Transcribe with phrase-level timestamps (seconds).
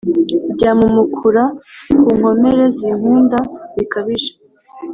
[0.53, 1.43] Byamumukura
[2.01, 3.37] ku nkomere zinkunda
[3.75, 4.31] bikabije